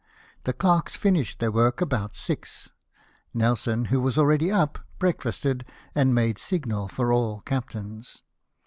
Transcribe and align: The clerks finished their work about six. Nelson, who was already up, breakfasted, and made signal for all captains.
The 0.45 0.53
clerks 0.53 0.95
finished 0.95 1.37
their 1.37 1.51
work 1.51 1.79
about 1.79 2.15
six. 2.15 2.71
Nelson, 3.35 3.85
who 3.93 4.01
was 4.01 4.17
already 4.17 4.51
up, 4.51 4.79
breakfasted, 4.97 5.63
and 5.93 6.15
made 6.15 6.39
signal 6.39 6.87
for 6.87 7.13
all 7.13 7.41
captains. 7.41 8.23